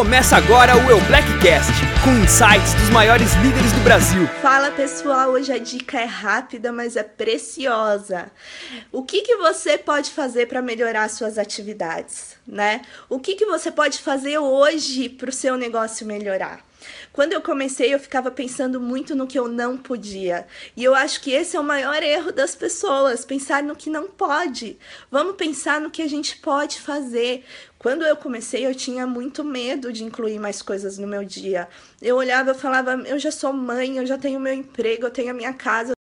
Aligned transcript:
Começa 0.00 0.34
agora 0.34 0.74
o 0.78 0.90
Eu 0.90 0.98
Blackcast, 1.02 1.74
com 2.02 2.24
insights 2.24 2.72
dos 2.72 2.88
maiores 2.88 3.34
líderes 3.34 3.70
do 3.70 3.80
Brasil. 3.80 4.26
Fala 4.40 4.70
pessoal, 4.70 5.28
hoje 5.28 5.52
a 5.52 5.58
dica 5.58 6.00
é 6.00 6.06
rápida, 6.06 6.72
mas 6.72 6.96
é 6.96 7.02
preciosa. 7.02 8.32
O 8.90 9.02
que, 9.02 9.20
que 9.20 9.36
você 9.36 9.76
pode 9.76 10.10
fazer 10.10 10.46
para 10.46 10.62
melhorar 10.62 11.10
suas 11.10 11.36
atividades, 11.36 12.34
né? 12.46 12.80
O 13.10 13.20
que, 13.20 13.34
que 13.34 13.44
você 13.44 13.70
pode 13.70 13.98
fazer 13.98 14.38
hoje 14.38 15.10
para 15.10 15.28
o 15.28 15.32
seu 15.34 15.58
negócio 15.58 16.06
melhorar? 16.06 16.60
Quando 17.12 17.32
eu 17.32 17.40
comecei, 17.42 17.92
eu 17.92 17.98
ficava 17.98 18.30
pensando 18.30 18.80
muito 18.80 19.14
no 19.14 19.26
que 19.26 19.38
eu 19.38 19.48
não 19.48 19.76
podia. 19.76 20.46
E 20.76 20.84
eu 20.84 20.94
acho 20.94 21.20
que 21.20 21.30
esse 21.30 21.56
é 21.56 21.60
o 21.60 21.64
maior 21.64 22.02
erro 22.02 22.32
das 22.32 22.54
pessoas, 22.54 23.24
pensar 23.24 23.62
no 23.62 23.76
que 23.76 23.90
não 23.90 24.08
pode. 24.08 24.78
Vamos 25.10 25.36
pensar 25.36 25.80
no 25.80 25.90
que 25.90 26.02
a 26.02 26.08
gente 26.08 26.36
pode 26.38 26.80
fazer. 26.80 27.44
Quando 27.78 28.04
eu 28.04 28.16
comecei, 28.16 28.66
eu 28.66 28.74
tinha 28.74 29.06
muito 29.06 29.42
medo 29.42 29.92
de 29.92 30.04
incluir 30.04 30.38
mais 30.38 30.62
coisas 30.62 30.98
no 30.98 31.06
meu 31.06 31.24
dia. 31.24 31.68
Eu 32.00 32.16
olhava 32.16 32.52
e 32.52 32.54
falava: 32.54 32.92
eu 33.06 33.18
já 33.18 33.30
sou 33.30 33.52
mãe, 33.52 33.96
eu 33.96 34.06
já 34.06 34.18
tenho 34.18 34.40
meu 34.40 34.52
emprego, 34.52 35.06
eu 35.06 35.10
tenho 35.10 35.30
a 35.30 35.34
minha 35.34 35.52
casa. 35.54 35.92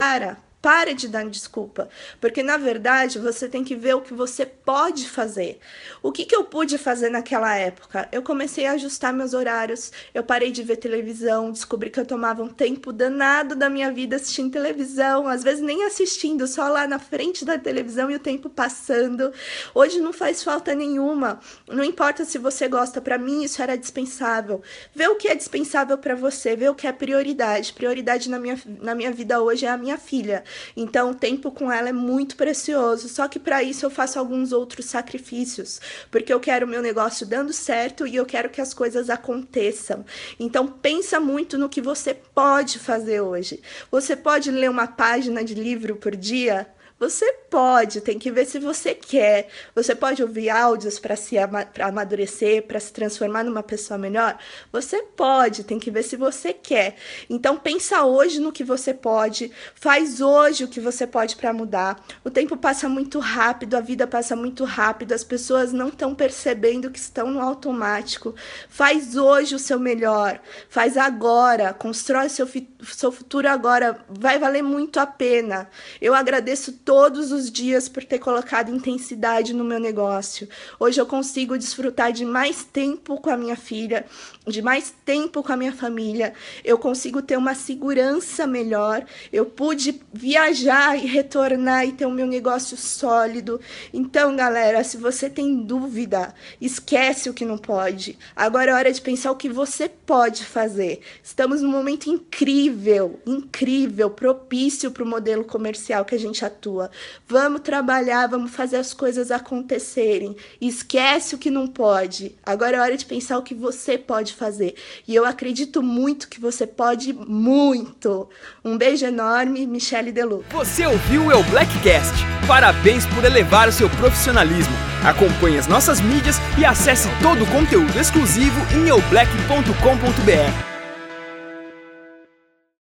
Cara, 0.00 0.36
para 0.62 0.94
de 0.94 1.08
dar 1.08 1.28
desculpa, 1.28 1.88
porque 2.20 2.40
na 2.40 2.56
verdade 2.56 3.18
você 3.18 3.48
tem 3.48 3.64
que 3.64 3.74
ver 3.74 3.96
o 3.96 4.00
que 4.00 4.14
você 4.14 4.46
pode 4.46 5.10
fazer. 5.10 5.58
O 6.00 6.12
que, 6.12 6.24
que 6.24 6.36
eu 6.36 6.44
pude 6.44 6.78
fazer 6.78 7.10
naquela 7.10 7.52
época? 7.56 8.08
Eu 8.12 8.22
comecei 8.22 8.66
a 8.66 8.72
ajustar 8.72 9.12
meus 9.12 9.34
horários, 9.34 9.90
eu 10.14 10.22
parei 10.22 10.52
de 10.52 10.62
ver 10.62 10.76
televisão, 10.76 11.50
descobri 11.50 11.90
que 11.90 11.98
eu 11.98 12.06
tomava 12.06 12.44
um 12.44 12.48
tempo 12.48 12.92
danado 12.92 13.56
da 13.56 13.68
minha 13.68 13.90
vida 13.90 14.14
assistindo 14.14 14.52
televisão, 14.52 15.26
às 15.26 15.42
vezes 15.42 15.60
nem 15.60 15.84
assistindo, 15.84 16.46
só 16.46 16.68
lá 16.68 16.86
na 16.86 17.00
frente 17.00 17.44
da 17.44 17.58
televisão 17.58 18.08
e 18.08 18.14
o 18.14 18.20
tempo 18.20 18.48
passando. 18.48 19.32
Hoje 19.74 20.00
não 20.00 20.12
faz 20.12 20.44
falta 20.44 20.76
nenhuma, 20.76 21.40
não 21.66 21.82
importa 21.82 22.24
se 22.24 22.38
você 22.38 22.68
gosta, 22.68 23.00
para 23.00 23.18
mim 23.18 23.42
isso 23.42 23.60
era 23.60 23.76
dispensável. 23.76 24.62
Vê 24.94 25.08
o 25.08 25.16
que 25.16 25.26
é 25.26 25.34
dispensável 25.34 25.98
para 25.98 26.14
você, 26.14 26.54
vê 26.54 26.68
o 26.68 26.74
que 26.74 26.86
é 26.86 26.92
prioridade. 26.92 27.72
Prioridade 27.72 28.30
na 28.30 28.38
minha, 28.38 28.56
na 28.80 28.94
minha 28.94 29.10
vida 29.10 29.42
hoje 29.42 29.66
é 29.66 29.68
a 29.68 29.76
minha 29.76 29.98
filha. 29.98 30.44
Então, 30.76 31.10
o 31.10 31.14
tempo 31.14 31.50
com 31.50 31.70
ela 31.70 31.88
é 31.88 31.92
muito 31.92 32.36
precioso. 32.36 33.08
Só 33.08 33.28
que 33.28 33.38
para 33.38 33.62
isso 33.62 33.86
eu 33.86 33.90
faço 33.90 34.18
alguns 34.18 34.52
outros 34.52 34.86
sacrifícios, 34.86 35.80
porque 36.10 36.32
eu 36.32 36.40
quero 36.40 36.66
o 36.66 36.68
meu 36.68 36.82
negócio 36.82 37.26
dando 37.26 37.52
certo 37.52 38.06
e 38.06 38.16
eu 38.16 38.26
quero 38.26 38.50
que 38.50 38.60
as 38.60 38.74
coisas 38.74 39.10
aconteçam. 39.10 40.04
Então, 40.38 40.66
pensa 40.66 41.20
muito 41.20 41.58
no 41.58 41.68
que 41.68 41.80
você 41.80 42.14
pode 42.14 42.78
fazer 42.78 43.20
hoje. 43.20 43.60
Você 43.90 44.16
pode 44.16 44.50
ler 44.50 44.70
uma 44.70 44.86
página 44.86 45.44
de 45.44 45.54
livro 45.54 45.96
por 45.96 46.16
dia? 46.16 46.66
Você 47.02 47.32
pode, 47.50 48.00
tem 48.00 48.16
que 48.16 48.30
ver 48.30 48.46
se 48.46 48.60
você 48.60 48.94
quer. 48.94 49.48
Você 49.74 49.92
pode 49.92 50.22
ouvir 50.22 50.48
áudios 50.48 51.00
para 51.00 51.16
se 51.16 51.36
ama 51.36 51.66
pra 51.66 51.88
amadurecer, 51.88 52.62
para 52.62 52.78
se 52.78 52.92
transformar 52.92 53.42
numa 53.42 53.60
pessoa 53.60 53.98
melhor? 53.98 54.38
Você 54.70 55.02
pode, 55.02 55.64
tem 55.64 55.80
que 55.80 55.90
ver 55.90 56.04
se 56.04 56.14
você 56.14 56.52
quer. 56.52 56.94
Então 57.28 57.56
pensa 57.56 58.04
hoje 58.04 58.40
no 58.40 58.52
que 58.52 58.62
você 58.62 58.94
pode, 58.94 59.50
faz 59.74 60.20
hoje 60.20 60.62
o 60.62 60.68
que 60.68 60.78
você 60.78 61.04
pode 61.04 61.34
para 61.34 61.52
mudar. 61.52 62.00
O 62.22 62.30
tempo 62.30 62.56
passa 62.56 62.88
muito 62.88 63.18
rápido, 63.18 63.74
a 63.74 63.80
vida 63.80 64.06
passa 64.06 64.36
muito 64.36 64.62
rápido, 64.62 65.10
as 65.10 65.24
pessoas 65.24 65.72
não 65.72 65.88
estão 65.88 66.14
percebendo 66.14 66.88
que 66.88 67.00
estão 67.00 67.32
no 67.32 67.40
automático. 67.40 68.32
Faz 68.68 69.16
hoje 69.16 69.56
o 69.56 69.58
seu 69.58 69.80
melhor, 69.80 70.40
faz 70.68 70.96
agora, 70.96 71.74
constrói 71.74 72.28
seu, 72.28 72.48
seu 72.84 73.10
futuro 73.10 73.48
agora, 73.48 73.98
vai 74.08 74.38
valer 74.38 74.62
muito 74.62 75.00
a 75.00 75.06
pena. 75.06 75.68
Eu 76.00 76.14
agradeço 76.14 76.70
os 76.92 77.50
dias 77.50 77.88
por 77.88 78.04
ter 78.04 78.18
colocado 78.18 78.70
intensidade 78.70 79.54
no 79.54 79.64
meu 79.64 79.80
negócio. 79.80 80.46
Hoje 80.78 81.00
eu 81.00 81.06
consigo 81.06 81.56
desfrutar 81.56 82.12
de 82.12 82.22
mais 82.22 82.64
tempo 82.64 83.18
com 83.18 83.30
a 83.30 83.36
minha 83.36 83.56
filha, 83.56 84.04
de 84.46 84.60
mais 84.60 84.92
tempo 85.04 85.42
com 85.42 85.52
a 85.52 85.56
minha 85.56 85.72
família. 85.72 86.34
Eu 86.62 86.76
consigo 86.76 87.22
ter 87.22 87.38
uma 87.38 87.54
segurança 87.54 88.46
melhor. 88.46 89.06
Eu 89.32 89.46
pude 89.46 90.02
viajar 90.12 90.96
e 90.96 91.06
retornar 91.06 91.86
e 91.86 91.92
ter 91.92 92.04
o 92.04 92.10
meu 92.10 92.26
negócio 92.26 92.76
sólido. 92.76 93.58
Então, 93.92 94.36
galera, 94.36 94.84
se 94.84 94.98
você 94.98 95.30
tem 95.30 95.64
dúvida, 95.64 96.34
esquece 96.60 97.30
o 97.30 97.34
que 97.34 97.46
não 97.46 97.56
pode. 97.56 98.18
Agora 98.36 98.70
é 98.70 98.74
hora 98.74 98.92
de 98.92 99.00
pensar 99.00 99.30
o 99.30 99.36
que 99.36 99.48
você 99.48 99.88
pode 99.88 100.44
fazer. 100.44 101.00
Estamos 101.22 101.62
num 101.62 101.70
momento 101.70 102.10
incrível, 102.10 103.18
incrível, 103.26 104.10
propício 104.10 104.90
para 104.90 105.02
o 105.02 105.06
modelo 105.06 105.44
comercial 105.44 106.04
que 106.04 106.14
a 106.14 106.18
gente 106.18 106.44
atua. 106.44 106.81
Vamos 107.26 107.60
trabalhar, 107.60 108.26
vamos 108.28 108.50
fazer 108.50 108.76
as 108.76 108.92
coisas 108.94 109.30
acontecerem. 109.30 110.36
Esquece 110.60 111.34
o 111.34 111.38
que 111.38 111.50
não 111.50 111.66
pode. 111.66 112.34
Agora 112.44 112.76
é 112.76 112.80
hora 112.80 112.96
de 112.96 113.04
pensar 113.04 113.38
o 113.38 113.42
que 113.42 113.54
você 113.54 113.98
pode 113.98 114.34
fazer. 114.34 114.74
E 115.06 115.14
eu 115.14 115.24
acredito 115.24 115.82
muito 115.82 116.28
que 116.28 116.40
você 116.40 116.66
pode 116.66 117.12
muito. 117.12 118.28
Um 118.64 118.76
beijo 118.76 119.06
enorme, 119.06 119.66
Michele 119.66 120.12
Delu. 120.12 120.44
Você 120.50 120.86
ouviu 120.86 121.28
o 121.28 121.42
Blackcast? 121.44 122.14
Parabéns 122.46 123.06
por 123.06 123.24
elevar 123.24 123.68
o 123.68 123.72
seu 123.72 123.88
profissionalismo. 123.90 124.74
Acompanhe 125.04 125.58
as 125.58 125.66
nossas 125.66 126.00
mídias 126.00 126.36
e 126.58 126.64
acesse 126.64 127.08
todo 127.22 127.44
o 127.44 127.50
conteúdo 127.50 127.98
exclusivo 127.98 128.58
em 128.74 128.88
eublack.com.br. 128.88 130.71